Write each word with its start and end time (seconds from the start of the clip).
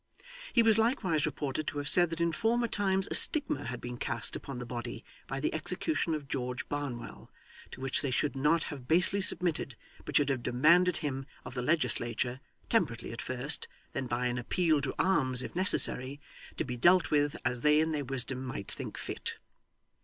He 0.51 0.63
was 0.63 0.79
likewise 0.79 1.27
reported 1.27 1.67
to 1.67 1.77
have 1.77 1.87
said 1.87 2.09
that 2.09 2.19
in 2.19 2.31
former 2.31 2.67
times 2.67 3.07
a 3.11 3.13
stigma 3.13 3.65
had 3.65 3.79
been 3.79 3.97
cast 3.99 4.35
upon 4.35 4.57
the 4.57 4.65
body 4.65 5.05
by 5.27 5.39
the 5.39 5.53
execution 5.53 6.15
of 6.15 6.27
George 6.27 6.67
Barnwell, 6.67 7.29
to 7.69 7.79
which 7.81 8.01
they 8.01 8.09
should 8.09 8.35
not 8.35 8.63
have 8.73 8.87
basely 8.87 9.21
submitted, 9.21 9.75
but 10.03 10.17
should 10.17 10.29
have 10.29 10.41
demanded 10.41 10.97
him 10.97 11.27
of 11.45 11.53
the 11.53 11.61
legislature 11.61 12.39
temperately 12.67 13.11
at 13.11 13.21
first; 13.21 13.67
then 13.91 14.07
by 14.07 14.25
an 14.25 14.39
appeal 14.39 14.81
to 14.81 14.95
arms, 14.97 15.43
if 15.43 15.55
necessary 15.55 16.19
to 16.57 16.63
be 16.63 16.75
dealt 16.75 17.11
with 17.11 17.35
as 17.45 17.61
they 17.61 17.79
in 17.79 17.91
their 17.91 18.03
wisdom 18.05 18.43
might 18.43 18.71
think 18.71 18.97
fit. 18.97 19.35